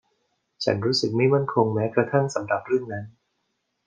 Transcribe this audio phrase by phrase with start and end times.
[0.63, 3.05] ฉันรู้สึกไม่มั่นคงแม้กระทั่งสำหรับเรื่องนั้น